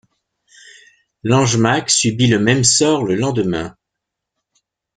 [1.23, 3.77] Langemak subit le même sort le lendemain.